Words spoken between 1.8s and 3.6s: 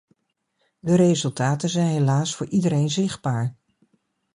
helaas voor iedereen zichtbaar.